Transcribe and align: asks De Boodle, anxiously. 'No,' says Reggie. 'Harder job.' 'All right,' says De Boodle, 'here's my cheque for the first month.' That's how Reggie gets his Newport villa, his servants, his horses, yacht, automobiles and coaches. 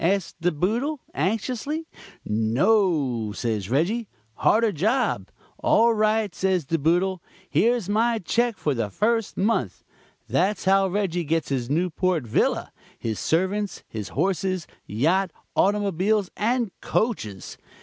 asks 0.03 0.33
De 0.41 0.51
Boodle, 0.51 0.99
anxiously. 1.13 1.85
'No,' 2.25 3.31
says 3.33 3.69
Reggie. 3.69 4.07
'Harder 4.37 4.71
job.' 4.71 5.29
'All 5.59 5.93
right,' 5.93 6.33
says 6.33 6.65
De 6.65 6.79
Boodle, 6.79 7.21
'here's 7.47 7.87
my 7.87 8.17
cheque 8.17 8.57
for 8.57 8.73
the 8.73 8.89
first 8.89 9.37
month.' 9.37 9.83
That's 10.27 10.65
how 10.65 10.87
Reggie 10.87 11.23
gets 11.23 11.49
his 11.49 11.69
Newport 11.69 12.25
villa, 12.25 12.71
his 12.97 13.19
servants, 13.19 13.83
his 13.87 14.09
horses, 14.09 14.65
yacht, 14.87 15.29
automobiles 15.55 16.31
and 16.35 16.71
coaches. 16.81 17.59